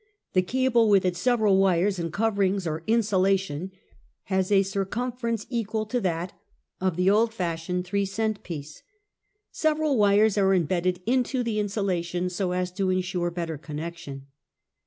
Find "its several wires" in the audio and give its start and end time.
1.05-1.99